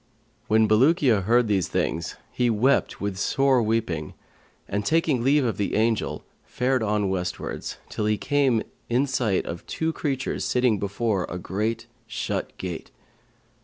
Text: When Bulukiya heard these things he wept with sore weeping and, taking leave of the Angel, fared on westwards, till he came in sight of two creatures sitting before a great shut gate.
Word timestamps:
When 0.47 0.67
Bulukiya 0.67 1.25
heard 1.25 1.47
these 1.47 1.67
things 1.67 2.15
he 2.31 2.49
wept 2.49 2.99
with 2.99 3.19
sore 3.19 3.61
weeping 3.61 4.15
and, 4.67 4.83
taking 4.83 5.23
leave 5.23 5.45
of 5.45 5.57
the 5.57 5.75
Angel, 5.75 6.25
fared 6.43 6.81
on 6.81 7.07
westwards, 7.07 7.77
till 7.87 8.07
he 8.07 8.17
came 8.17 8.63
in 8.89 9.05
sight 9.05 9.45
of 9.45 9.63
two 9.67 9.93
creatures 9.93 10.43
sitting 10.43 10.79
before 10.79 11.27
a 11.29 11.37
great 11.37 11.85
shut 12.07 12.57
gate. 12.57 12.89